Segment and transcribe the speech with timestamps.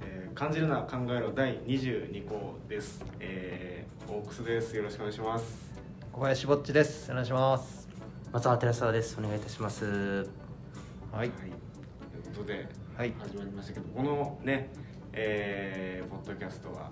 [0.00, 4.74] えー感じるな考えろ第22項です、えー、オークスです。
[4.74, 5.70] よろしくお願いします。
[6.10, 7.10] 小林ぼっちです。
[7.10, 7.86] お願いします。
[8.32, 9.16] 松原寺澤です。
[9.18, 9.84] お願いいたします。
[11.12, 11.30] はい。
[11.30, 11.52] という
[12.34, 13.12] ことではい。
[13.18, 14.70] 始まりましたけどこのね
[15.12, 16.90] えー、ポッドキャストは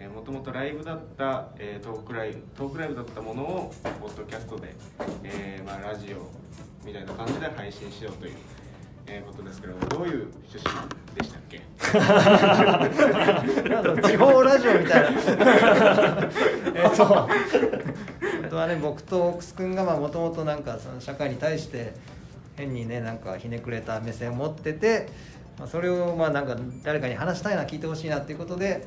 [0.00, 4.74] えーもともとライブだった、えートークライブトークライブだったものをポッドキャストで、
[5.22, 6.28] えーまあ、ラジオ
[6.84, 8.34] みたいな感じで配信しようという、
[9.12, 10.70] えーことですけどどういう趣旨
[11.16, 11.60] でしたっけ？
[14.08, 15.08] 地方ラジオみたいな。
[16.74, 17.28] えっと本
[18.50, 21.92] 当はね僕とオークス君がもともとなんかその社会に対して
[22.56, 25.08] 変にねなんかひねくれた目線を持ってて、
[25.58, 28.86] まあ、それをまあなんか誰かに話したいな聞いてほしいなっていうことで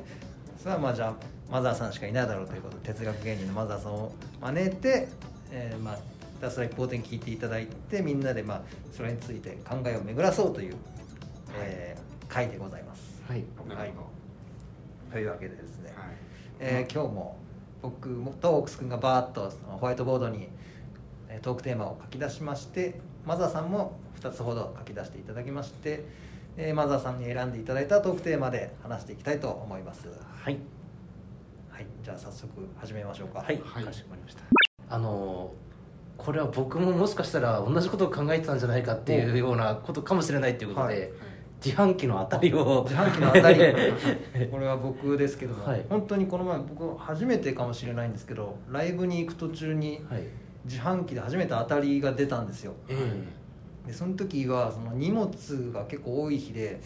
[0.62, 1.14] それはまあじゃあ
[1.50, 5.08] マザーさんしかいないだろうということで哲学芸人のマザーさんを招いて、
[5.52, 6.00] えーまあひ
[6.44, 8.62] たすら一方的に聞いていただいてみんなでまあ
[8.92, 10.76] それについて考えを巡らそうという、
[11.56, 13.22] えー回でございます。
[13.28, 13.44] はい。
[13.68, 14.10] なるほ
[15.12, 16.10] というわけでですね、ど、はい。
[16.58, 17.36] えー今日も
[17.80, 18.08] 僕
[18.40, 20.48] とオークス君がバーッとそのホワイトボードに
[21.28, 26.04] えートークテーマを書き出しましてマザーさんも2つほど書き出していただきまして、
[26.56, 30.08] えーマザーさんに選んでいただいたトークテーマで話していきたいと思います。
[30.08, 30.58] はい。
[31.70, 31.86] はい。
[32.02, 33.40] じゃあ早速始めましょうか。
[33.40, 33.84] はい、はい。
[33.84, 34.42] かしこまりました。
[34.88, 35.52] あの
[36.16, 41.10] これは僕ももしかしたら同じことを考えてたんじゃないかっていうようなことかもしれないということで、はい。
[41.64, 43.58] 自販機の当たりを自販機の当たり。
[44.50, 45.84] これは僕ですけども、はい。
[45.88, 50.22] 本当にこの前僕初めてかもしれないんですけどライブに行く途中にはい。
[50.64, 52.72] 自販機で初めて当たりが出たんですよ。
[52.88, 52.94] え
[53.86, 55.30] でその時はその荷物
[55.72, 56.80] が結構多い日で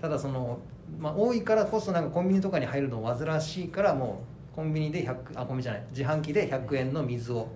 [0.00, 0.60] ただその、
[0.98, 7.48] まあ、多いからこそなんかコンビニとかに入るの煩わしいからもうコンビニで100あコンビニじゃない自販機で100円の水を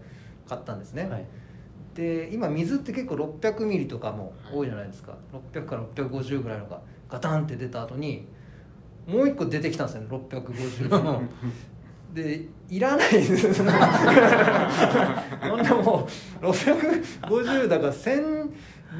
[0.48, 1.24] 買ったんですね、えはい。
[1.94, 5.16] で今水って結構600ミリとかも多いじゃないですか、
[5.52, 8.26] 600から650ぐらいのがガタンって出た後に
[9.06, 11.28] もう一個出てきたんですよね650
[12.14, 13.54] でいらないです。
[13.54, 13.72] そんな
[15.74, 16.06] も
[16.42, 18.50] う650だから1000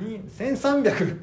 [0.01, 1.19] に1300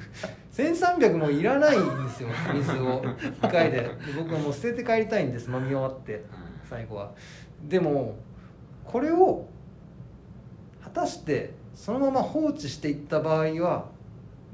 [0.54, 3.02] 1300もいらないんですよ水を。
[3.42, 3.82] 1回で。
[3.82, 6.24] で僕はもう捨てて帰りたいんです飲み終わって
[6.70, 7.12] 最後は。
[7.64, 8.16] でも
[8.86, 9.48] これを
[10.84, 13.86] 果たしてそのまま放置していった場合は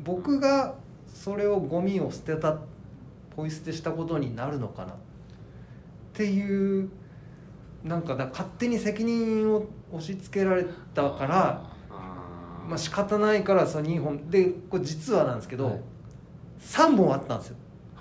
[0.04, 0.76] 僕が
[1.08, 2.60] それをゴミを捨てた
[3.36, 4.96] ポイ捨てしたことになるのかなっ
[6.14, 6.90] ていう
[7.84, 11.70] なんかだ勝手に責任を押し付けられたから
[12.68, 15.82] まあ仕方ないからその2本でこれ実はなんですけど、はい
[16.66, 17.56] 3本あったんですよ。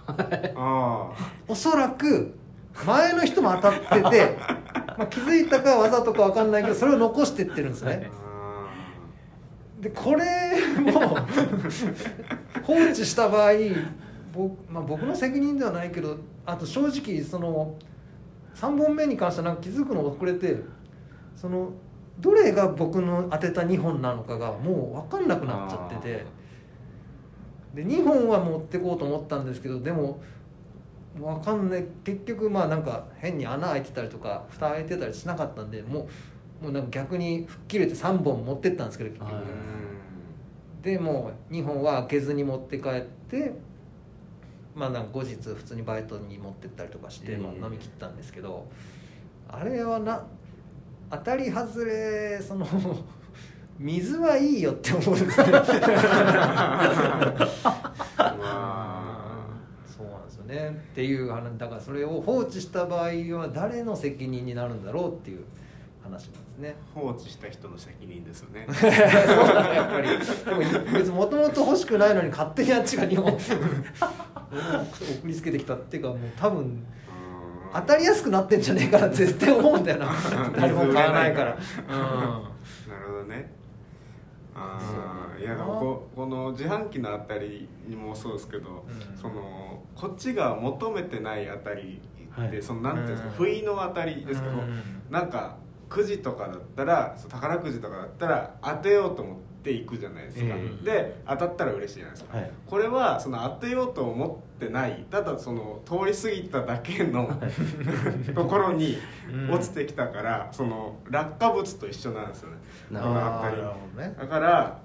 [0.57, 1.11] あ
[1.49, 2.35] おそらく
[2.87, 4.39] 前の人も当たってて、
[4.97, 8.11] まあ、気づいたかわざとか分かんないけどそれを残してってるんですね、
[9.81, 10.25] でこれ
[10.81, 11.17] も
[12.63, 13.53] 放置した場合
[14.33, 17.77] 僕,、まあ、僕の責任ではないけどあと正直その
[18.55, 20.59] 3本目に関してはなんか気づくの遅れて
[21.37, 21.73] その
[22.21, 26.45] どれが僕の当てた2本なのかがもう分かんなくなっちゃってて。
[27.75, 30.21] で2本は持ってこうと思ったんですけどでも
[31.19, 31.85] 分かんない。
[32.05, 36.09] 結局まあなんか変に穴開いてたりとか蓋開いてたりしなかったんでも
[36.61, 39.35] うもうなんか逆に吹っ切れて3本持ってったんですけど結局。
[39.35, 39.45] はい。
[40.83, 43.55] でもう2本は開けずに持って帰って
[44.75, 47.39] まあなんか後日普通にバイトに持ってったりとかして、ええ。
[47.39, 48.67] まあ、飲み切ったんですけど
[49.49, 50.25] あれはな
[51.11, 52.67] 当たり外れその
[53.79, 55.63] 水はいいよって思うんですね ま
[58.19, 59.45] あ
[59.87, 65.45] そうなんですよねっていう話だからそれを放置した場合は誰の責任になるんだろうっていう
[66.03, 66.77] 話なんですね。
[66.95, 68.67] 放置した人の責任ですよね。
[68.71, 70.09] そうだねやっぱり。
[70.09, 73.41] でも別にもともと欲しくないのに勝手にあっちが日本送
[75.25, 76.85] りつけてきたっていうかもう多分
[77.73, 80.13] 当たりやすくなってんじゃねえかな絶対思うんだよな。
[80.55, 81.57] 誰も買わないから。
[81.89, 83.64] なるほどね
[84.55, 84.79] あ
[85.37, 89.19] あいやでもここの自販機のあたりにもそうですけど、うん。
[89.19, 92.01] そのこっちが求めてないあたり
[92.37, 92.63] で、はい。
[92.63, 93.35] そのなんていうんですか、うん。
[93.35, 94.83] 不意のあたりですけど、うん。
[95.11, 95.57] なんか
[95.89, 100.85] くじとかだったら宝くじとかだったら当てようと思っていくじゃないですか、ええ。
[100.85, 102.51] で当たったら嬉しいじゃないですか、はい。
[102.67, 107.31] これはその当てようと思ってないただその通り過ぎただけの
[108.35, 108.99] ところに
[109.51, 112.57] 落ちてきたからその落下物と一緒なんですよね。
[112.91, 113.57] なこのあたり。
[114.09, 114.15] ね。
[114.19, 114.85] だから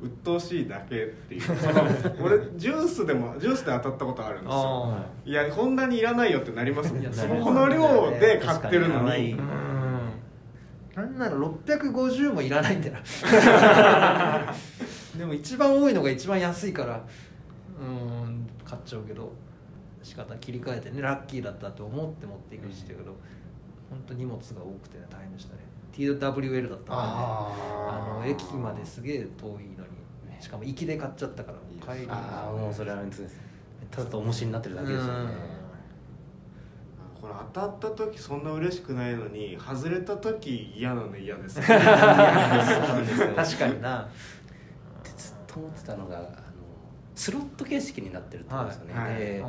[0.00, 1.42] 鬱陶しいだけっていう。
[2.22, 4.86] 俺ジュースでもジュースで当たったことあるんですよ。
[4.92, 7.02] あいやこんなにいらないよってなりますもん。
[7.02, 9.36] いやその量で買ってるのに
[10.96, 12.94] なんなら650もいらないんだよ。
[12.94, 14.54] な
[15.18, 17.04] でも一番多いのが一番安いから
[17.78, 19.30] うん買っちゃうけど
[20.02, 23.14] 仕方切り替えてねラッキーだったと思って持っていくしてるけど
[23.90, 25.60] 本当荷物が多くてね大変でしたね。
[25.92, 29.60] TWL だったんで、ね、ああの駅まですげえ遠いのに
[30.40, 32.06] しかも行きで買っちゃったから帰り。
[32.08, 33.22] ああもうそれはです
[33.90, 35.30] ただと重しになってるだけですよね
[37.26, 41.86] これ当たった時そんな嬉しくないのに外れた時嫌なの嫌です 確か
[43.66, 44.02] にな。
[44.02, 44.06] っ
[45.02, 46.26] てずっと思ってたのがあの
[47.14, 49.10] スロット形式になってるってことですよね、はい。
[49.10, 49.44] はい。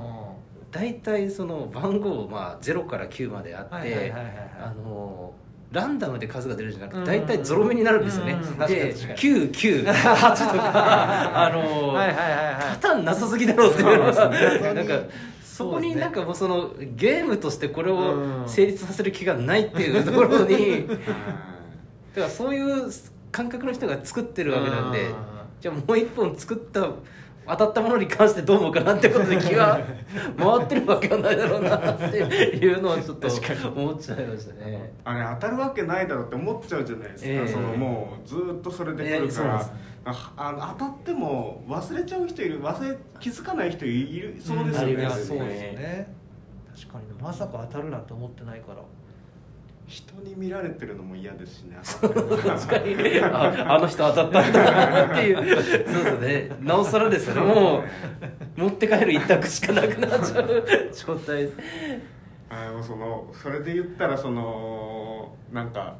[0.71, 4.13] 大体その番号、まあ、0から9まであって、
[4.59, 5.33] あの
[5.71, 8.93] ランダムで数が出るじゃなくうんて大体ゾロ目になるんですよね、で確かに
[9.53, 12.55] 998とか あの、はいはいはいはい。
[12.71, 14.05] パターンなさすぎだろうっていう。
[14.05, 14.73] のそうがですね。
[14.73, 14.93] なんか
[15.57, 18.43] そこになんかもうそのゲームとしてこれうん。
[18.43, 20.53] を成立させる気がないっていうところに
[20.87, 20.95] は
[22.15, 22.91] だからそういう
[23.31, 25.13] 感覚の人が作ってるわけなんでうん
[25.59, 26.87] じゃあもう一本作った
[27.47, 29.79] 当たったものに関してどう思うかなってことで気が
[30.37, 34.73] 回ってるわけはないだろうなっていうのはちょっと思っちゃいましたね。
[34.73, 37.47] いあれ当たるわけないだろうって思っちゃうじゃないですか、ええ。
[37.47, 39.21] そのもうずっとそれで来るから。
[39.21, 39.71] ええそうです
[40.09, 45.11] ああの当たっても忘れちゃう人いる忘れ気づかない人いるそうですよね、うん。
[45.11, 45.39] そうですね。
[45.73, 46.13] ね
[46.73, 47.07] 確かに。
[47.09, 48.77] ねまさか当たるなんて思ってないから
[49.87, 51.77] 人に見られてるのも嫌ですしね。
[51.81, 56.57] 確かにああの人当たったんだなっていうそうですね。
[56.59, 57.41] なおさらですよね。
[57.41, 61.49] もう持って帰る一択しかなくなっちゃう状態。
[62.49, 65.95] あのそのそれで言ったらそのなんか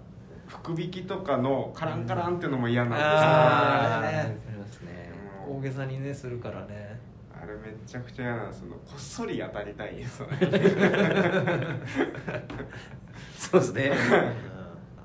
[0.48, 4.12] 福引きとかのカランカランっていうのも嫌なんですよ、あー。
[4.12, 5.12] ねありますね。
[5.50, 6.66] うん大げさにねするからね。
[6.92, 6.97] あ
[7.48, 8.68] れめちゃくちゃ嫌なんですよ。
[8.86, 10.38] こっそり当たりたいですよね。
[13.38, 13.92] そうですね。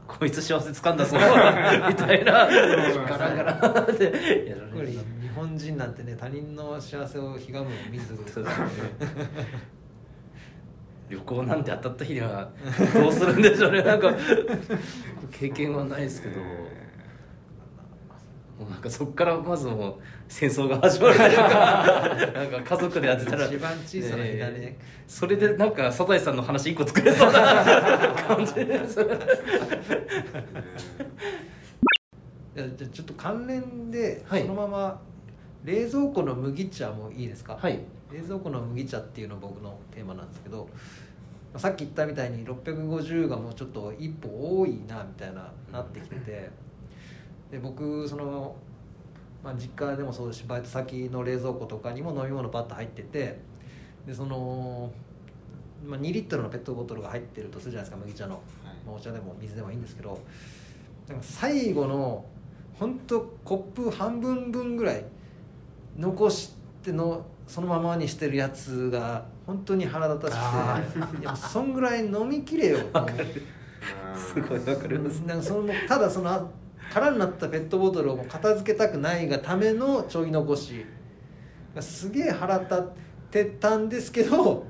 [0.07, 1.17] こいつ幸せ掴んだぞ。
[1.89, 2.47] みたいな。
[2.47, 4.99] ガラガラってやられるやっぱり日
[5.35, 8.47] 本人なんてね他人の幸せをひがむのを見ずそうですね。
[11.09, 12.51] 旅行なんて当たった日には
[12.95, 13.83] どうするんでしょうね。
[13.83, 14.13] なんか
[15.31, 16.41] 経験はないですけど
[18.63, 19.95] もうなんかそこからまずもう
[20.29, 21.45] 戦争が始まるというか
[22.33, 24.55] なんか家族でやってたら一番小さな日だね。
[24.59, 24.79] え
[25.09, 27.65] それでなんかサザエさんの話一個作れそうな
[28.27, 29.01] 感じです。
[32.55, 34.43] じゃあちょっと関連ではい。
[34.43, 35.01] そのまま
[35.65, 37.81] 冷蔵庫の麦茶もいいですか、はい。
[38.13, 40.69] 冷蔵庫の麦茶っていうの僕のテーマなんですけど
[41.57, 46.51] さっき言ったみたいに650がもうちょっと一歩多いなみたいななってきてて
[47.53, 48.57] で僕その、
[49.45, 53.39] まあ、実家でもそうですしバイト先の冷蔵庫とかにも飲み物パッと入ってて
[54.07, 54.91] でその、
[55.87, 58.41] まあ、2リットルのペットボトルが入ってるとするじゃないですか麦茶の、
[58.87, 60.19] まあ、お茶でも水でもいいんですけど
[61.07, 62.25] なんか最後の
[62.81, 65.05] 本当コップ半分分ぐらい
[65.99, 72.79] 残してのそのままにしてるやつが本当に腹立たあしくていやそんぐらい飲みきれよ
[74.17, 75.19] すごいわかります。
[75.21, 76.47] なんかそのただそのあ
[76.93, 80.85] 空になったペットボトルを片付けたくないがためのちょい残し。
[81.75, 82.83] がすげえ腹立っ
[83.31, 84.67] てたんですけど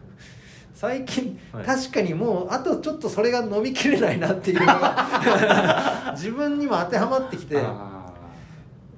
[0.75, 1.65] 最近、はい。
[1.65, 7.59] 確かにもうあとちょっとそれが飲みきれないなっていうのが 自分にも当てはまってきて。
[7.59, 8.13] あ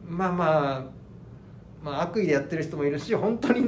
[0.06, 0.84] まあまあ
[1.82, 3.60] まあ悪意でやってる人もいるし本当に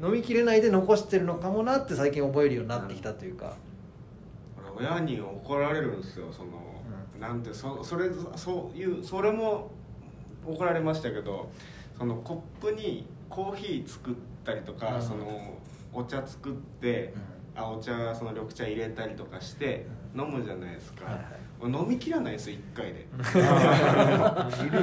[0.00, 3.54] 飲みきれないで残してるのかもなって最近覚えるようになってきたというか。
[4.76, 6.48] 俺親に怒られるんですよその、
[7.20, 9.70] なんてそそれそういうそれも
[10.46, 11.50] 怒られましたけど
[11.98, 15.02] そのコップにコーヒー作ったりとか、うん。
[15.02, 15.54] その
[15.92, 17.12] お茶作って、
[17.54, 21.24] あお茶その緑茶入れたりとかして飲むじゃないですか、はいはい。
[21.60, 23.06] 俺飲みきらないですよ1回で。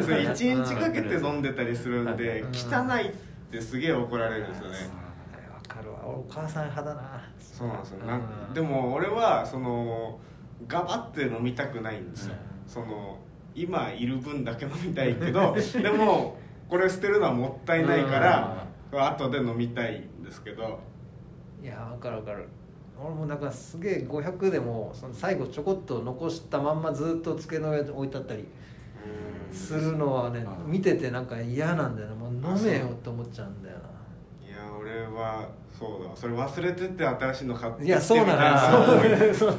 [0.03, 2.49] それ1日かけて飲んでたりするんでうん。
[2.49, 3.13] 汚いっ
[3.49, 4.77] てすげえ怒られるんですよね。
[5.33, 5.99] あれわかるわ。
[6.05, 7.23] 俺お母さん派だな。
[7.39, 8.05] そうなんですよ。
[8.05, 8.19] なん。
[8.49, 10.19] うんでも俺はその
[10.67, 12.69] ガバって飲みたくないんですよ、うん。
[12.69, 13.17] その
[13.53, 20.79] 今いる分だけ飲みたいけど でもこれ捨てるのはもったいないから後で飲みたいんですけど。
[21.61, 22.47] いやわかるわかる。
[22.97, 28.45] 俺もなんかすげえ500でもその最後ちょこっと残したまんまずっと机の上に置いてあったり
[29.51, 32.15] するのはねうん見ててなんか嫌なんだよな。
[32.15, 33.75] もう飲めよって思っちゃうんだよ
[34.47, 35.47] いや俺は
[35.77, 38.23] そうだそれ忘れてて新しいの買ってないやそうな。
[38.23, 39.55] みたいの思いよ そう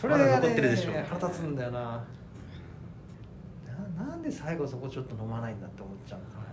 [0.00, 0.92] それがね残ってるでしょ。
[1.08, 2.02] 腹立つんだよな。
[3.98, 6.20] ななんで最後そこちょっと飲まないんだって思っちゃう。
[6.20, 6.44] のかな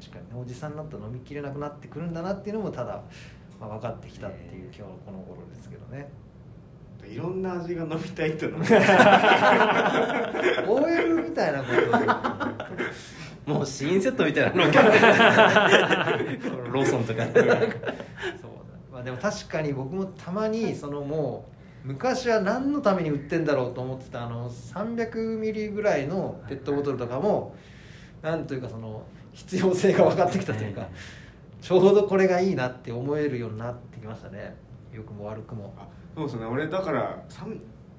[0.00, 3.02] 確かにねおじさんになったら飲みきれなくなってくるんだなっていうのもただ、
[3.60, 6.10] まあ、分かってきたっていう今日のこの頃ですけどね。
[7.06, 8.58] いろんな味が飲みたいっていうの
[10.66, 11.66] も OL みたいなこ
[13.46, 14.70] ともうシーンセットみたいなの
[16.72, 17.24] ローソンとか。
[17.24, 17.56] そうだ。
[18.92, 27.54] まあでも確かに僕もたまにそのもう昔は何のために売ってんだろうと思ってたあの300ミリぐらいのペットボトルとかも
[28.22, 30.88] なんというかその必要性が分かってきたというか
[31.60, 34.56] ちょうどこれがいいなって思えるようになってきましたね。
[34.92, 35.74] 良くも悪くも。
[35.78, 36.46] あそうですね。
[36.46, 37.22] 俺だから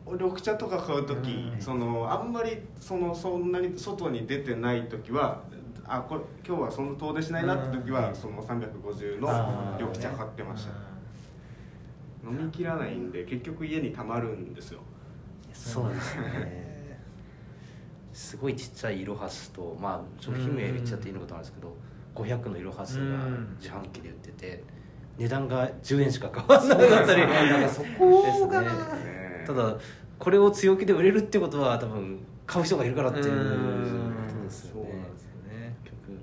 [0.05, 5.41] 緑茶とか買う時、うんそのあんまりそのそんなに外に出てない時は
[5.85, 10.71] あこれ今日はその遠出しないなって時は、うんその350の緑茶買ってました、
[12.23, 14.81] 飲み切らないんで結局家にたまるんですよ。
[15.53, 16.99] そうなんですね。
[18.13, 21.75] すごいちっちゃいイロハスとまあ商品名言っちゃっていいのかと思うんですけど
[22.37, 24.63] 500のイロハスがうん自販機で売ってて
[25.17, 27.69] 値段が10円しか変わらなかったり。
[27.69, 28.69] そこがな。
[28.69, 29.11] ですね。
[29.39, 29.75] ねただ
[30.19, 34.79] これを強気で売れるってことは多分買う人がいるからっていうことうんですよね。
[34.79, 35.75] そうなんですよね。
[35.83, 36.19] 結局。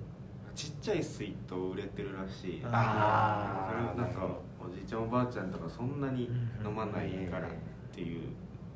[0.54, 2.62] ちっちゃい水筒売れてるらしい。
[2.64, 4.28] ああそれなんか
[4.70, 6.30] おじいちゃんおばあちゃんとかそんなに
[6.64, 7.50] 飲まないからっ
[7.92, 8.22] ていう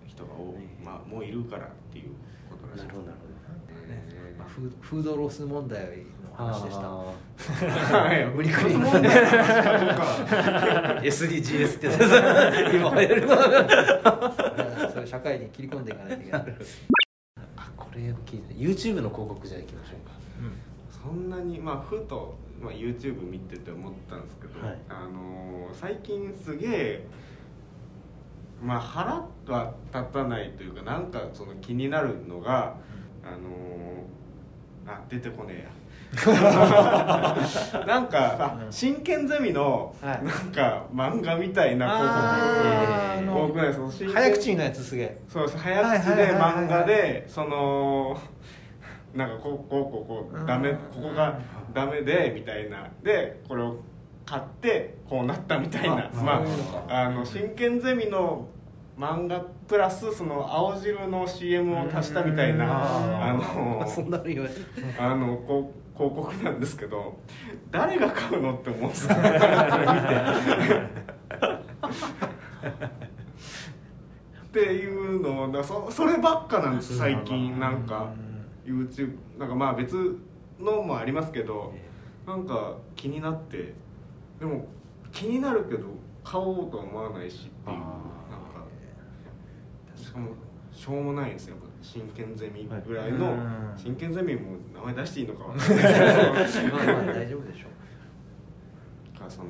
[0.06, 2.10] 人が多い、まあもういるからっていう
[2.50, 2.86] ことらしい。
[2.86, 3.32] なるほどなる
[3.88, 4.34] ね。
[4.38, 6.86] まあフーフードロス問題の話でした。
[6.86, 7.14] あ
[8.04, 9.02] はい無理くり問題
[11.02, 11.86] SDGs って。
[12.76, 13.36] 今流行るの。
[14.92, 16.56] そういう社会に切り込んでいかないといけない。
[17.56, 18.54] あこれを聞いて。
[18.54, 20.12] YouTube の広告じゃあいきましょうか。
[21.02, 24.78] そんなにまあふと、まあ、YouTube 見てて思ったんですけど、はい。
[24.88, 27.04] あのー最近すげえ
[28.62, 29.14] まあ腹
[29.48, 32.76] は立たないというかなんかその気になるのが
[33.24, 35.70] あのーあ出てこねえや。
[37.86, 38.72] なんかあうん。
[38.72, 40.22] 真剣ゼミのはい。
[40.24, 45.20] なんか漫画みたいなあーあ広告多くないですか早口のやつすげえ。
[45.28, 46.40] そうです早口ではいはい。
[46.66, 48.18] 漫画でその
[49.14, 51.38] なんかこうこうこうこうダメここが
[51.74, 52.88] ダメでみたいな。
[53.02, 53.76] でこれを
[54.24, 56.10] 買ってこうなったみたいな。
[56.14, 56.42] あま
[56.88, 58.48] ああの真剣ゼミの
[58.98, 62.70] 漫画プラスその青汁の CM を足したみたいなうん。
[62.70, 64.60] あの そんなの言われて。
[64.98, 67.18] あのこう広告なんですけど
[67.70, 69.14] 誰が買うのって思うんですよ。
[69.14, 69.42] これ見て。
[74.52, 77.58] っていうのだそそればっかなんです最近。
[77.58, 78.10] なんか
[78.64, 80.18] YouTube なんかまあ別
[80.60, 81.74] のもありますけど
[82.26, 83.74] なんか気になって
[84.38, 84.66] でも
[85.10, 85.86] 気になるけど
[86.24, 87.96] 買おうとは思わないしっていうなんか
[89.96, 90.30] しかも
[90.72, 91.56] しょうもないんですよ。
[91.56, 96.44] やっぱ真剣ゼミぐらいのうん真剣ゼミも名前出していいのかわかんない。
[96.44, 97.66] ですけど大丈夫でしょ
[99.14, 99.18] う。
[99.18, 99.48] かその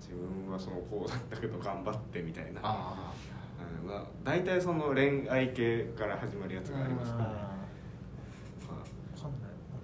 [0.00, 2.60] 自分はそのこうだったけど頑張ってみたいな。
[2.62, 7.32] まあ、大体その恋愛系から始まるやつにがありますから、うん。
[7.32, 7.61] まあわかんない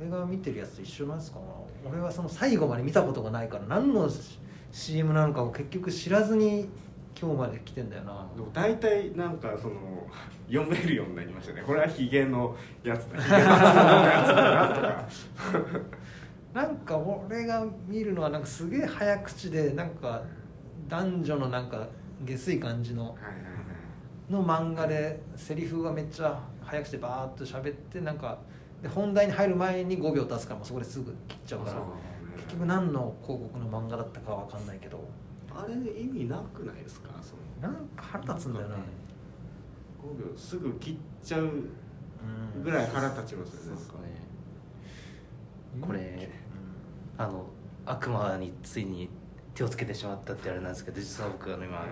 [0.00, 1.44] 俺が見てるやつと一緒なんですかな？
[1.90, 4.08] 俺はその最後まで見たことがないから何の
[4.72, 6.68] CM なのかを結局知らずに
[7.20, 8.26] 今日まで来てんだよな。
[8.36, 9.74] でも大体なんかその
[10.48, 11.62] 読めるようになりましたね。
[11.66, 13.18] これはヒゲのやつだ。
[13.22, 15.08] ヒゲのやつだなとか。
[16.54, 20.22] なんか俺が見るのはなんかすげえ早口でなんか
[20.88, 21.86] 男女のなんか
[22.24, 23.16] 下水感じの
[24.30, 28.38] の漫画でセリフがめっちゃ早口でバーッと喋ってなんか
[28.82, 31.82] で本題に入る前に5秒経つからもうそこですぐ切っちゃうからそう
[32.36, 35.00] 結局何の広告の漫画だったかは分かんないけど。
[35.50, 37.08] あれ意味なくないですか？
[37.20, 37.34] そ
[37.66, 38.76] のなんか腹立つんだよな。
[38.76, 38.78] 5
[40.30, 42.62] 秒すぐ切っちゃううん。
[42.62, 43.80] ぐらい腹立ちますよね
[45.80, 45.86] なんね。
[45.86, 46.28] これ
[47.16, 47.46] あの
[47.84, 49.08] 悪魔についに
[49.54, 51.84] 手をつけてしまったってあれなんですけど実は僕あの今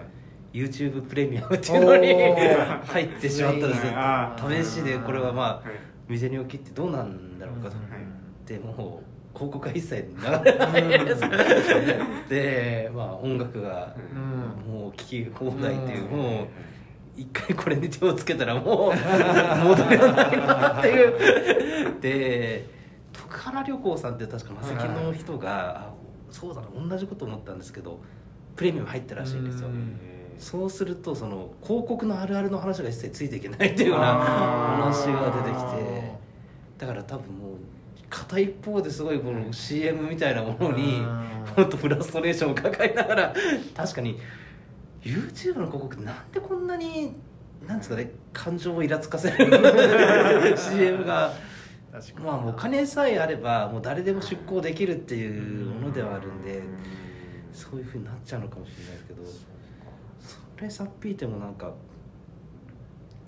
[0.53, 2.15] YouTube プレミアムっていうのに
[2.87, 4.65] 入ってしまったんですよ。
[4.65, 7.77] 試しでこれはまあはい未然に起きってどうなんだろうかと。
[7.77, 7.83] うん。
[7.91, 8.01] はい。
[8.47, 11.21] でもう広告は一切流れないです
[12.29, 14.73] でまあ音楽がうん。
[14.73, 16.17] もう聴き放題っていううん。
[16.17, 16.47] もう
[17.17, 18.95] 一回これに手をつけたらもう
[19.65, 22.01] 戻りはないなっていう。
[22.01, 22.67] で
[23.13, 25.95] 徳原旅行さんって確かマセキの人があ
[26.31, 28.01] そうだな同じこと思ったんですけど
[28.55, 29.69] プレミアム入ったらしいんですよ。
[29.69, 29.99] うん
[30.39, 36.17] そうするとその広告のあるあるの話が一切ついていけないっていうような話が出てきて。
[36.79, 37.57] だから多分もう
[38.11, 41.27] 片一方ですごいこの CM みたいなものにうん。
[41.57, 43.35] もっとフラストレーションを抱えながら
[43.75, 44.19] 確かに
[45.03, 47.15] YouTube の広告ってなんでこんなに
[47.67, 49.47] なんですかね感情をイラつかせる
[50.57, 51.33] CM が。
[52.23, 56.61] まあもう金さえあればもう誰でも出稿できるっていうものではあるんで
[57.55, 59.25] そういうふうになっちゃうのかもしれないですけど。
[59.25, 59.56] そ
[60.63, 61.73] れさっぴいてもなんか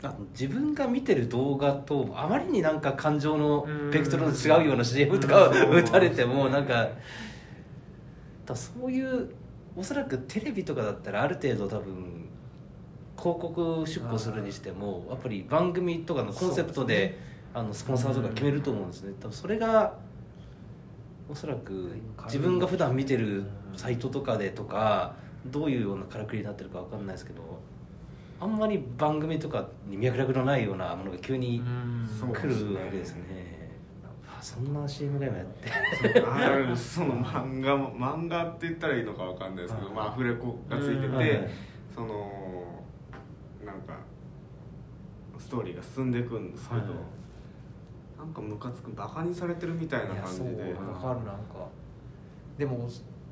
[0.02, 6.88] あ自分が見てる動画とあまりになんか感情のベクトルの違うような CM とかを打たれてもなんか
[8.46, 9.30] だそういう
[9.76, 12.28] おそらくテレビとかだったらある程度多分
[13.18, 17.18] 広告出稿するにしてもやっぱり番組とかのコンセプトで
[17.52, 19.14] あのスポンサーとか決めると思うんですね。
[19.20, 19.94] 多分それが
[21.28, 21.92] おそらく
[22.26, 23.44] 自分が普段見てる
[23.76, 25.14] サイトとかでとか
[25.46, 27.42] どういうようなからくりになってるかわかんないですけど
[28.40, 31.62] あんまり番組とかに脈絡のないようなものが急に
[32.06, 33.58] そう来るわけですね。
[34.26, 36.76] あそんな CM が今やって。
[36.76, 39.96] その漫画も漫画って言ったらいいのかわかんないですけど、はい。
[39.96, 41.50] まあ、アフレコがついてて、はい。
[41.92, 42.30] その
[43.64, 43.98] なんか
[45.36, 46.90] ストーリーが進んでいくんですけど、はい。
[48.18, 51.66] なんかムカつくバカにされてるみたいないやそう感じでわかるなんか。
[52.56, 52.88] でも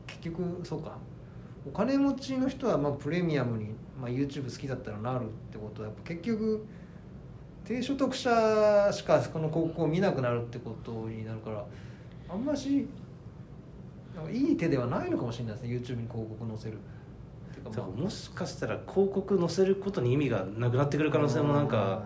[0.06, 0.98] 結局そうか
[1.66, 3.70] お金持ちの人はまあプレミアムに、
[4.00, 6.64] まあ、YouTube 好きだったらなるってことはやっぱ結局
[7.64, 11.64] 低所得者しかこの広告を見なくなるってことになるから
[12.28, 12.88] あんまし
[14.30, 16.78] いい手ではないのかもしれないですね YouTube に広告載せる。
[17.52, 22.04] てかだからもしかしたら広告載せることに意味がなくなってくる可能性もなんか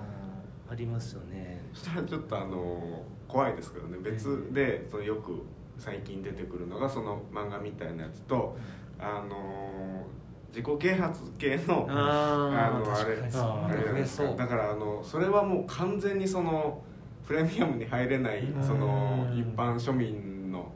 [0.68, 1.62] ありますよね。
[1.74, 3.98] そしたらちょっとあの怖いですけどね。
[4.02, 5.42] 別でそのよく
[5.78, 8.56] 最近出てくるのがその漫画みたいなやつと
[9.00, 10.04] あの
[10.48, 14.36] 自己啓発系のあのあれそう。
[14.36, 16.82] だからあのそれはもう完全にその
[17.26, 18.62] プレミアムに入れないうん。
[18.62, 20.72] その一般庶民の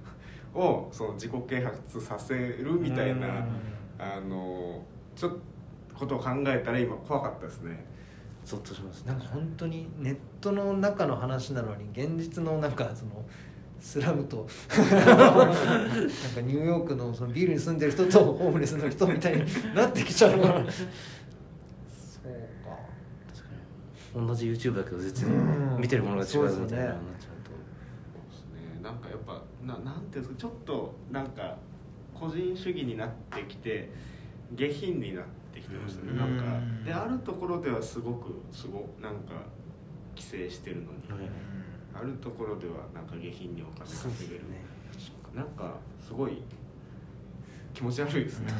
[0.54, 3.46] をその自己啓発させるみたいな
[3.98, 4.84] あの
[5.16, 5.38] ちょっと
[5.94, 7.84] ことを考えたら今怖かったですね。
[8.44, 9.04] ゾッとします。
[9.06, 13.24] なんか本当にネットの中の話なのに現実のなんかその
[13.84, 14.48] スラムと。
[14.70, 14.90] なんか
[16.40, 20.70] ニューヨークのそのビルに住んでる人とホームレスの人みたいになってきちゃうからそうか。
[23.28, 24.26] 確かに。
[24.26, 25.80] 同じ YouTube だけど全然うん。
[25.82, 27.50] 見てるものが違うみたいなそうですよねなっちゃうと。
[28.10, 28.82] そうですね。
[28.82, 31.58] なんかやっぱななんていうんですかちょっとなんか
[32.14, 33.90] 個人主義になってきて
[34.52, 36.12] 下品になってきてましたね。
[36.12, 36.16] うん。
[36.16, 36.44] なんか。
[36.86, 39.44] であるところではすごくすごなんか
[40.16, 40.88] 規制してるのに。
[41.10, 41.53] はい
[41.96, 44.40] あるところではなんか下品にお金稼げる。
[44.50, 44.64] ね。
[45.34, 46.42] なんかすごい
[47.72, 48.52] 気持ち悪いですね。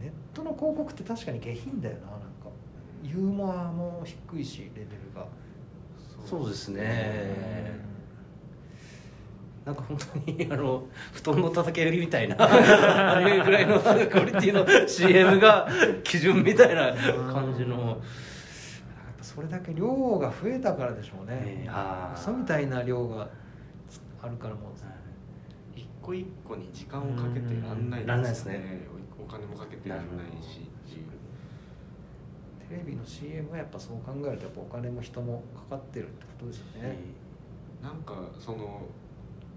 [0.00, 2.00] ネットの広告って確かに下品だよな。
[2.00, 2.26] なんか
[3.02, 5.26] ユーモアも低いしレベルが。
[6.24, 7.92] そうですね。
[9.64, 12.36] なんか本当にあの布団の叩き売りみたいな
[13.14, 13.88] あれぐらいのク
[14.20, 15.68] オリティの CM が
[16.02, 16.92] 基準みたいな
[17.32, 18.00] 感じの
[19.34, 21.64] それだけ量が増えたからでしょうね。
[21.64, 23.28] えー嘘みたいな量が
[24.22, 24.72] あるからもう。
[25.74, 28.86] 一個一個に時間をかけてらんないですね。
[29.18, 30.60] お金もかけてらんないし。
[30.60, 31.06] っていう
[32.68, 36.96] テレビの CM はやっぱそう考えるとやっぱお金も人もかかってるってことですよね、
[37.82, 38.80] なんかその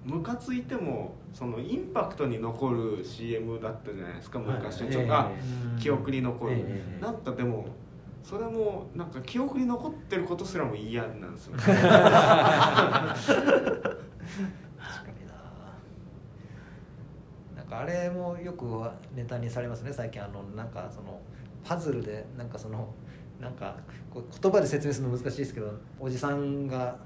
[0.03, 4.91] ムカついてもそのインパクトに残る CM だったじゃないですか昔はい。
[4.91, 7.65] ちょっと記憶に残る、ええなんかでも
[8.27, 11.83] それもなんか記憶に残ってることすらも嫌なんですよ確か
[15.19, 15.35] にな。
[17.55, 18.65] なんかあれもよく
[19.15, 21.21] ネタにされますね最近あのなんかその
[21.63, 22.87] パズルでなんかその
[23.39, 23.75] なんか
[24.11, 26.97] こう言葉で説明するの難しいですけどおじさんが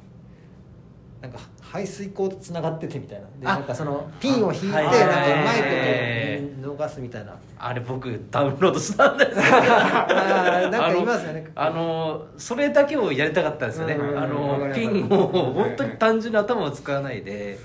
[1.21, 3.27] なんか排水口とつながっててみたいな。
[3.39, 7.35] であなんかそのピンを引いてなんかうはいまはいいこと逃すみたいな。
[7.57, 11.51] あれ僕ダウンロードしたんですなんかいますよね。
[11.55, 13.95] あのそれだけをやりたかったんですよね。
[13.95, 17.59] うんあわかるのピンを本当に単純に頭を使わないで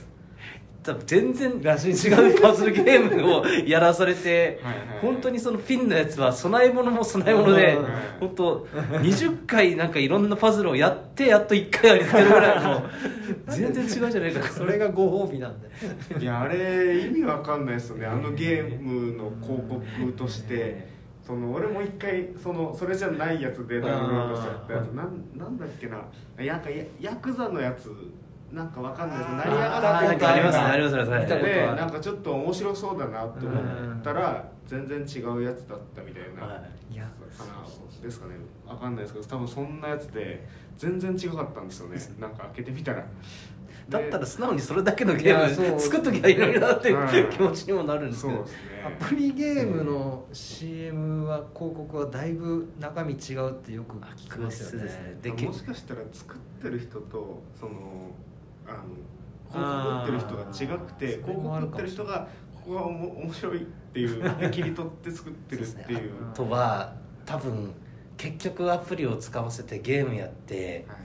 [0.85, 4.61] 多分全然らしいです違うパズルゲームをやらされて
[5.01, 7.87] 本当にそのピンのやつは供え物も供え物でうん。
[8.20, 8.66] 本当
[9.01, 12.83] 20回なんかいろんなパズルをやってやっと1回ありつけるぐらいの
[13.49, 14.42] 全然違うじゃないか。
[14.42, 15.68] それがご褒美なんで。
[16.20, 18.07] いやあれ意味わかんないですよね。
[18.07, 20.87] あのゲームの広告として
[21.27, 24.87] その俺も一回そのそれじゃないやつでダウンロードしちゃったやつ。
[24.88, 26.03] なんなんだっけな。
[26.42, 27.90] やんかやヤクザのやつ
[28.54, 29.30] なんかわかんないです。
[29.30, 30.64] 成り上があーなんかありますね。
[30.64, 31.02] ありますね。
[31.02, 36.62] 見たことあるでなんかちょっと面白そうだなって思ったら全然違うやつだったみたいな、かな
[38.02, 38.34] ですかね。
[38.66, 41.98] わかんないですけど多分そんなやつで全然違かったんですよね。
[42.20, 43.04] なんか開けてみたら。
[43.88, 47.08] だったら素直にそれだけのゲーム作っときゃいいのになってうん。
[47.14, 48.36] いう気持ちにもなるんですけど。
[48.38, 48.58] そうですね。
[48.86, 54.88] アプリゲームの CM は広告はだいぶ中身違うってよくあ聞きますよね。
[54.88, 55.18] ね。
[55.20, 57.72] でもしかしたら作ってる人とその
[58.66, 59.05] あの
[59.50, 66.09] 広告売ってる人が違くて広告売ってる人がここがおも面白いっていうで切り取って作ってるっていうね。
[66.35, 66.94] とは
[67.27, 67.72] 多分
[68.16, 70.98] 結局アプリを使わせてゲームやってはい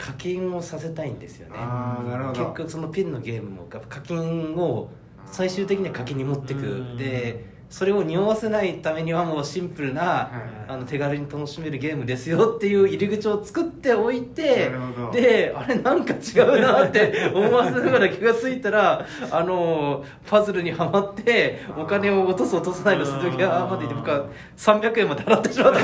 [0.00, 1.56] 課金をさせたいんですよね。
[1.58, 2.40] ああなるほど。
[2.46, 4.88] 結局そのピンのゲームも課金を
[5.26, 6.60] 最終的には課金に持ってく。
[6.60, 6.96] うん。
[6.96, 10.60] でそれを匂わせないためにはもうシンプルな、はい。
[10.70, 14.70] あの手軽に楽しめるゲームですよっていう入り口を作っておいて
[15.12, 25.80] であれなんか違うなって 思わせながら気が付いたらあのパズルにはまってお金を落とす落とさないのする時はまでで僕は300円まで払ってしまった。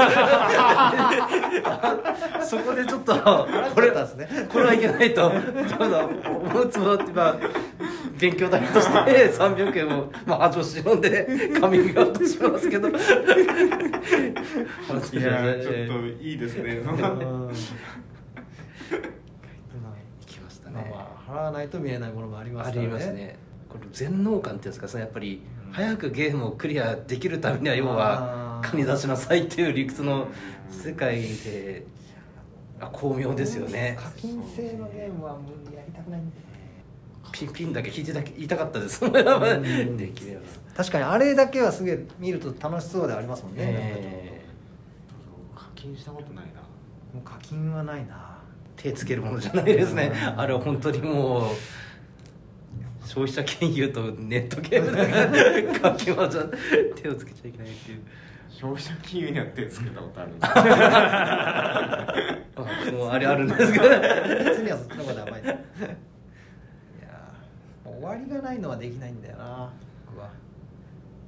[2.47, 3.13] そこでちょっと
[3.75, 7.37] これこれはいけないとちょっと思うつもりまあ
[8.19, 12.89] 勉強代として300円を、まあ、恥を忍んでカミングアウトしますけど。
[12.89, 13.07] いやー
[15.63, 15.73] ちょっ
[16.17, 16.81] といいですね。
[16.83, 16.93] 行
[20.27, 22.87] きましたまあね、まあ払わないと見えないものもありますあからね。
[22.89, 23.37] りますね。
[23.69, 30.29] これ全能感っていうんですかそのやっぱり早くゲームをクリアできるためには要は金出しなさいっていう理屈の
[30.71, 31.85] 世界で
[32.81, 33.97] あ巧妙ですよね。
[34.01, 36.37] 課金制のゲームはもうやりたくないんで
[37.33, 39.05] ピンピンだけ聞いてた言いたかったです。
[39.07, 39.13] ん。
[39.97, 40.41] できれば。
[40.77, 44.45] 確かにあれだけはすげえ見ると楽しそうでありますもんね、え
[45.55, 46.61] 課金したことないな。
[47.15, 48.15] もう課金はないな。
[48.15, 50.13] ー手つけるものじゃないですね。
[50.37, 51.55] あれは本当にもう
[53.07, 55.17] 消費者金融とネットゲームだか
[55.83, 56.45] ら課金はじゃ
[56.95, 58.03] 手をつけちゃいけないっていう。
[58.51, 62.15] 消費者金融には手つけたことあるんで あ
[62.93, 63.89] もうあれあるんですけど。
[63.89, 63.99] ね
[64.45, 65.43] 別にはそっちの方が甘い
[67.97, 69.73] 終わりがないのはできないんだよな
[70.07, 70.31] 僕は。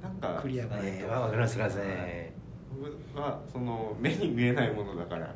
[0.03, 2.33] なんかクリアがないえー、わかりますわかりますね
[3.13, 5.35] 僕はその目に見えないものだから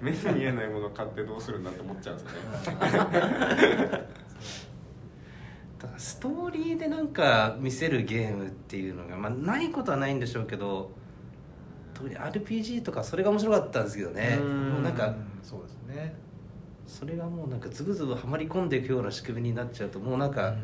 [0.00, 4.06] 目に見えないものを買ってどうするんだって思っちゃうんですよね。
[5.78, 10.90] だからストーリーでなんか見せるゲームっていうのが、まあ、ないことはないんでしょうけど
[11.94, 14.38] 特に RPG とかそれが面白かったんですけどね。
[14.82, 16.14] なんかそうですね
[16.86, 20.54] それがもうなんかズブズブはまり込んでいくような仕組みになっちゃうともうなんか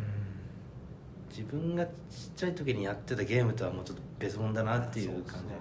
[1.30, 1.92] 自分がちっ
[2.34, 5.52] ちゃい時にやってたゲームとはもうちょっと別物だなっていう感じですね。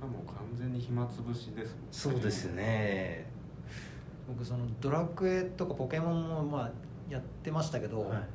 [0.00, 1.88] もう完全に暇つぶしですもんね。
[1.90, 3.26] そうですよね。
[4.26, 6.70] 僕そのドラクエとかポケモンもまあ
[7.08, 8.28] やってましたけど、はい。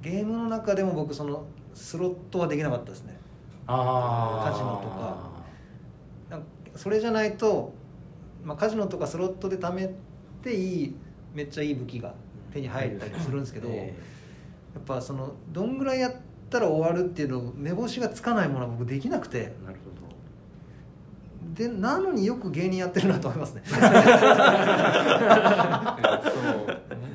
[0.00, 3.18] ゲームの中でも僕そのスロットはできなかったですね。
[3.66, 5.38] あカジノとか。
[6.74, 7.74] それじゃないと、
[8.44, 9.92] まあ、カジノとかスロットで貯め
[10.42, 10.94] ていい
[11.34, 12.14] めっちゃいい武器が
[12.52, 13.94] 手に入ったりするんですけど、え
[14.74, 16.14] やっぱそのどんぐらいやっ
[16.50, 19.38] たら終わるっていうの目星がつかないものは僕できなくて。
[19.38, 19.98] えなるほど。
[21.54, 23.62] でなのによく芸人やってるなと思いますね。
[23.66, 23.72] そう。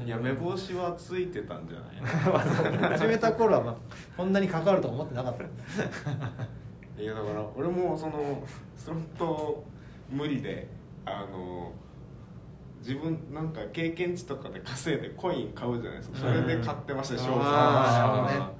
[0.05, 1.95] いや目星はついてたんじゃない
[2.81, 2.89] の？
[2.97, 3.75] 始めた頃は、まあ、
[4.17, 5.43] こんなにかかるとは思ってなかった。
[7.01, 8.43] いやだから俺もその
[8.75, 9.63] スロット
[10.09, 10.67] 無理で
[11.05, 11.71] あの
[12.84, 16.19] 自分なんか経験値とかで稼いでコイン買うじゃないですか。
[16.19, 17.28] それで買ってましたようん。
[17.28, 18.52] 商品あ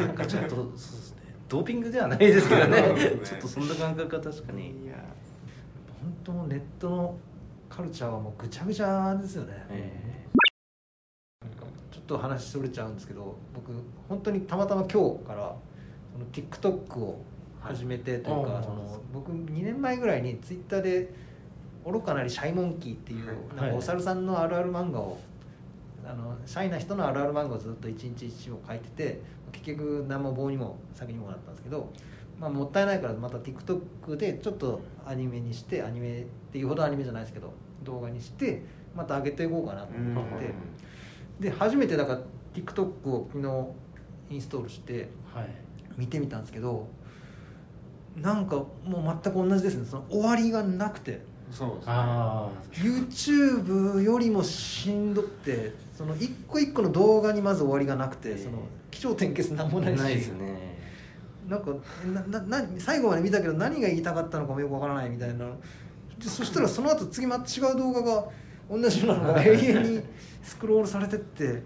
[0.00, 1.22] なんかちょっとそうですね。
[1.48, 2.82] ドーピングではないですけどね。
[2.82, 3.20] ね。
[3.24, 4.84] ちょっとそんな感覚は確かに。
[4.84, 4.94] いや。
[6.00, 7.18] 本当ネットの
[7.68, 10.26] カルチャーはもうぐちゃぐちゃですよね、え
[11.42, 13.72] なんかちょっと話それちゃうんですけど僕
[14.08, 15.56] 本当にたまたま今日から
[16.12, 17.22] その TikTok を
[17.60, 18.64] 始めてというか、はい。
[18.64, 21.12] その僕2年前ぐらいにツイッターで
[21.86, 23.36] 「愚かなりシャイモンキー」っていう、はい。
[23.56, 25.18] なんかお猿さんのあるある漫画を
[26.04, 29.20] あのシャイな人のあるある漫画をずっと一日一を書いてて
[29.52, 31.92] 結局何も棒にも先にもなったんですけど、
[32.38, 38.62] まあ、もったいないからまた TikTok でちょっとアニメにしてアニメっていうほどアニメじゃないですけど動画にして
[38.94, 40.54] また上げていこうかなと思って。
[41.40, 42.20] で初めてだから
[42.54, 43.42] TikTok を昨
[44.30, 45.48] 日インストールしてはい。
[45.96, 46.86] 見てみたんですけど
[48.16, 49.86] なんかもう全く同じですね。
[49.86, 51.84] その終わりがなくてそうですね。
[51.86, 58.38] あ YouTube よりもしんどってその一個一個の動画にまず終わりがなくて、ええ。
[58.38, 58.58] その
[58.90, 60.00] 起承転結なんもあないし。
[60.00, 60.76] ないですね。
[61.48, 61.70] なんか
[62.04, 65.46] えななな最後まで見たけど何が言いたかったのかもよくわからないみたいな。
[66.18, 68.24] でそしたらその後次また違う動画が
[68.70, 70.00] 同じようなのが永遠に
[70.42, 71.62] スクロールされてって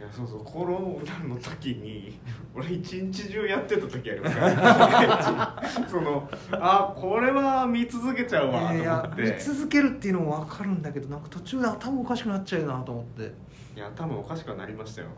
[0.00, 2.18] いやそうそうコロナの時に
[2.56, 4.36] 俺一日中やってた時あります。
[4.36, 9.22] か らそのあこれは見続けちゃうわと思って。
[9.22, 13.34] 見続けるっていうのも分かるんだけどなんか途中で頭おかしくなっちゃうなと思って。
[13.76, 15.08] いや多分おかしくはなりましたよ、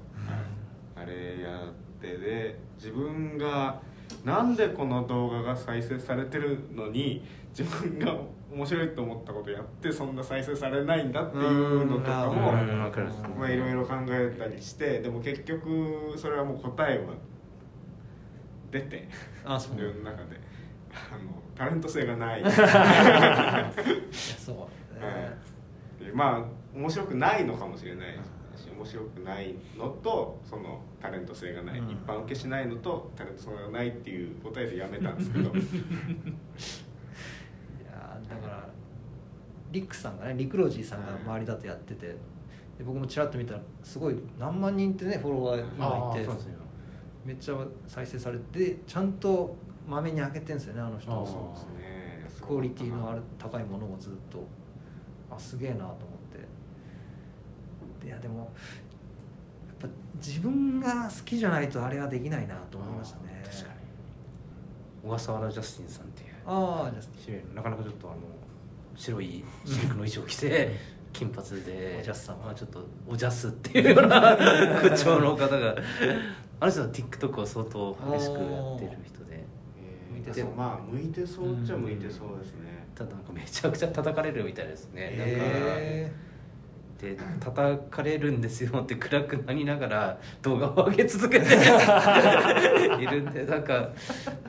[0.96, 3.80] あれやってで自分が
[4.24, 7.22] なんでこの動画が再生されてるのに
[7.56, 8.16] 自分が
[8.52, 12.52] 面白いと思ったことやってそんな再生されないんだっていうのとかも
[13.38, 17.14] まあいろいろ考えたりしてでも結局それはもう答えは
[18.70, 19.08] 出て
[19.44, 19.74] あそう。
[19.74, 20.40] 自分の中で。
[20.92, 22.42] あのタレント性がない。
[24.12, 24.56] そう
[25.00, 25.38] ね。
[26.00, 26.44] でまあ
[26.74, 28.18] 面白くないのかもしれない
[28.56, 31.90] し面白くないのとそのタレント性がない、うん。
[31.90, 35.50] 一般受けしないのとタレント性がないっていう答えでやめたんですけど。
[35.50, 35.54] い
[37.84, 38.68] やだから
[39.70, 42.16] リックさんがねリクロジーさんが周りだとやっててで
[42.84, 46.28] 僕もちらっと見たらすごい何万人ってねフォロワー今いて
[47.24, 49.56] めっちゃ再生されてちゃんと
[49.88, 51.10] まめに上げてんですよねあの人。
[51.26, 52.46] そうですね。
[52.46, 54.44] クオリティのある高いものをずっと。
[55.34, 56.02] あすげえなと思って
[58.04, 58.48] いやでもやっ
[59.80, 63.42] ぱ自分が好きじゃないとあれはできないなと思いましたね。
[63.44, 63.74] 確かに。
[65.04, 68.16] 小笠原ジャスティンさんっていうああじゃ白いなかなかちょっとあの
[68.94, 70.70] 白いシルクの衣装を着て
[71.12, 74.36] 金髪でおじゃすさんまあちょっとおじゃすっていうような
[74.80, 75.76] 口調の方が。
[76.60, 79.44] あの人は TikTok を相当激しくやってる人で。
[79.76, 80.12] えー。
[80.12, 86.12] 向いてそうまあ向いてそうっちゃ向いてそうですね、ただなんかめちゃくちゃ叩かれるみたいですね、へ
[87.02, 91.46] で叩かれるんですよって暗くなりながら動画を上げ続けて
[93.02, 93.88] いるんでなんか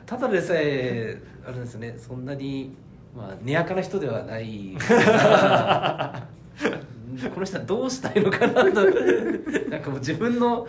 [0.06, 2.76] ただでさえあれですねそんなに
[3.16, 4.76] まあ根やかな人ではない
[7.32, 8.84] この人はどうしたいのかなと。
[9.70, 10.66] なんかもう自分の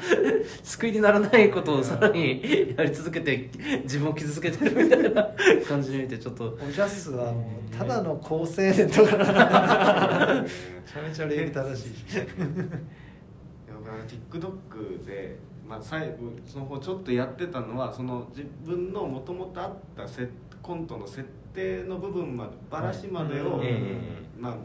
[0.63, 3.49] 救いにならないことをさらにやり続けて
[3.83, 5.29] 自分を傷つけてるみたいな
[5.67, 6.57] 感じで見てちょっと。
[6.67, 9.17] おじゃすはもうただの好青年とか
[10.43, 10.49] め
[10.91, 11.85] ちゃめちゃ礼儀正し。
[11.85, 11.91] い
[14.07, 20.29] TikTok で、まあ、最後その方ちょっとやってたのはその自分のもともとあったセ
[20.61, 23.97] コントの設定の部分までバラシまでを、はいえ
[24.39, 24.55] まあ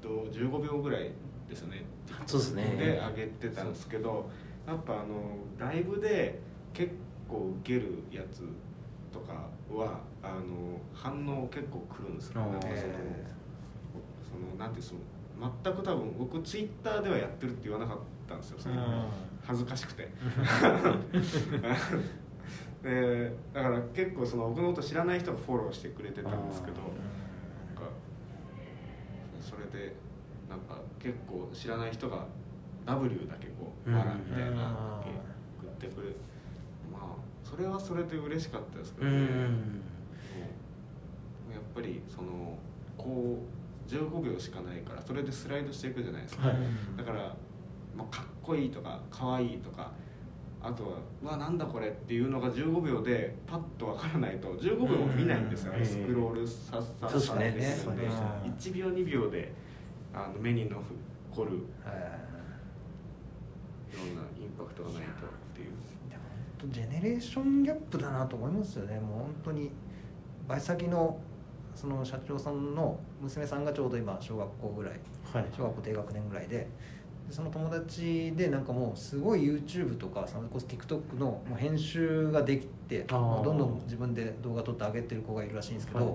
[0.00, 1.10] と15秒ぐらい
[1.48, 1.84] ですよね。
[2.26, 2.76] そうですね。
[2.78, 4.28] で上げてたんですけど
[4.66, 6.40] やっぱあのライブで
[6.72, 6.92] 結
[7.28, 8.42] 構受けるやつ
[9.12, 12.52] とかはあの反応結構くるんですよ、あー。
[12.52, 12.80] なんかその
[14.30, 15.00] そのなんていうその
[15.64, 19.08] 全く多分僕ツイッターではやってるって言わなかったんですよその
[19.42, 20.08] 恥ずかしくて。
[22.82, 26.76] でだから結構その僕のこと知らない人がフォローしてくれてたんですけど
[29.70, 29.92] それで
[30.48, 32.26] なんか結構知らない人が
[32.86, 33.96] W だけこう「うん。
[33.96, 36.08] あら」みたいなうん送ってくれ
[36.90, 39.20] まあそれはそれで嬉しかったですけどね、
[41.52, 42.58] やっぱりその
[42.96, 43.38] こ
[43.88, 46.56] う15秒しかないからそれでスライドしていくじゃないですか、はい。
[46.96, 47.34] だから、
[47.96, 49.92] まあ、かっこいいとかかわいいとか
[50.62, 50.90] あとは
[51.22, 57.96] 「うわなんだこれ」っていうのが15秒でパッとわからないと15秒も見ないんですよ、うんスクロールさっさっさですね。
[57.96, 58.08] ね。
[58.58, 59.52] 1秒2秒で
[60.12, 60.82] あの目に残
[61.44, 61.52] るい
[63.96, 65.70] ろんなインパクトがないとっていう。
[66.70, 69.00] ジェネレーションギャップだなと思いますよね。
[69.00, 69.70] もう本当に
[70.46, 71.18] バイ先の
[71.74, 75.00] その社長さんの娘さんがちょうど今小学校ぐらい
[75.32, 75.46] はい。
[75.56, 76.68] 小学校低学年ぐらいでで
[77.30, 86.14] その友達でなんかもうすごい YouTube とかそれこそ TikTok のもう編集ができてどんどん自分で動画撮って上げてる子がいるらしいんですけど、はい。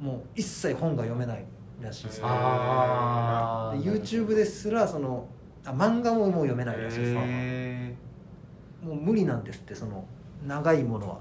[0.00, 1.44] もう一切本が読めない
[1.80, 5.26] らしいですで YouTube ですらその
[5.64, 7.94] あ漫画ももう読めないらしいです、へ
[8.84, 10.04] もう無理なんですってその
[10.46, 11.18] 長いものは。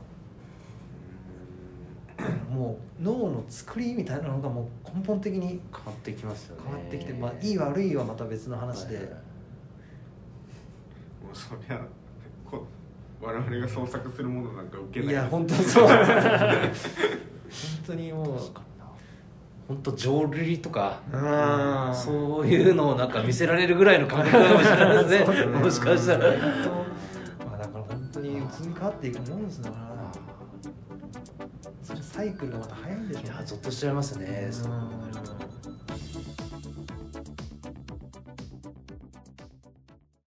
[2.50, 6.62] もう脳の作りみたいなのがもう根本的に変わってきますよね。
[6.66, 9.23] 変わってきて、まあ、いい悪いはまた別の話で、はいはいもう
[11.34, 11.80] そりゃ
[12.50, 12.66] こ
[13.22, 15.14] 我々が創作するものなんか受けない。
[15.14, 15.88] いや本当そう。
[15.88, 16.00] 本
[17.86, 18.40] 当にもう
[19.68, 21.96] 本当浄瑠璃とかうん。
[21.96, 25.46] そういうのをなんか見せられるぐらいの感覚かもしれないですね。
[25.46, 26.32] もしかしたら。
[26.32, 26.42] 本
[27.40, 28.40] 当まあだから本当に移り
[28.74, 29.78] 変わっていくもんですだな
[31.82, 33.30] それサイクルがまた早いんでしょうね。
[33.30, 34.44] いやゾッとしちゃいますね。
[34.46, 34.54] うん。
[34.54, 34.72] そう。
[34.72, 35.53] なると